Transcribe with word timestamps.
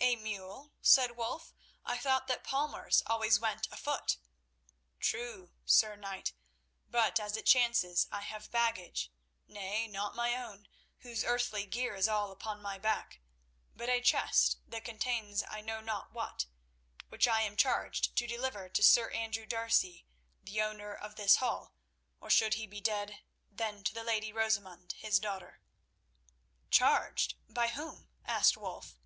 "A 0.00 0.16
mule?" 0.16 0.72
said 0.82 1.16
Wulf. 1.16 1.54
"I 1.84 1.98
thought 1.98 2.26
that 2.26 2.42
palmers 2.42 3.00
always 3.06 3.38
went 3.38 3.68
afoot?" 3.70 4.16
"True, 4.98 5.52
Sir 5.64 5.94
Knight; 5.94 6.32
but, 6.90 7.20
as 7.20 7.36
it 7.36 7.46
chances, 7.46 8.08
I 8.10 8.22
have 8.22 8.50
baggage. 8.50 9.12
Nay, 9.46 9.86
not 9.86 10.16
my 10.16 10.34
own, 10.34 10.66
whose 11.02 11.22
earthly 11.22 11.64
gear 11.64 11.94
is 11.94 12.08
all 12.08 12.32
upon 12.32 12.60
my 12.60 12.76
back—but 12.76 13.88
a 13.88 14.00
chest, 14.00 14.56
that 14.66 14.82
contains 14.84 15.44
I 15.48 15.60
know 15.60 15.80
not 15.80 16.10
what, 16.10 16.46
which 17.08 17.28
I 17.28 17.42
am 17.42 17.56
charged 17.56 18.16
to 18.16 18.26
deliver 18.26 18.68
to 18.68 18.82
Sir 18.82 19.12
Andrew 19.12 19.46
D'Arcy, 19.46 20.08
the 20.42 20.60
owner 20.60 20.92
of 20.92 21.14
this 21.14 21.36
hall, 21.36 21.76
or 22.20 22.30
should 22.30 22.54
he 22.54 22.66
be 22.66 22.80
dead, 22.80 23.20
then 23.48 23.84
to 23.84 23.94
the 23.94 24.02
lady 24.02 24.32
Rosamund, 24.32 24.94
his 24.94 25.20
daughter." 25.20 25.60
"Charged? 26.68 27.36
By 27.48 27.68
whom?" 27.68 28.08
asked 28.24 28.56
Wulf. 28.56 28.98